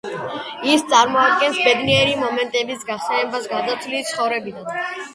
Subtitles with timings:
[0.75, 4.87] ის წარმოადგენს ბედნიერი მომენტების გახსენებას გარდაცვლილის ცხოვრებიდან.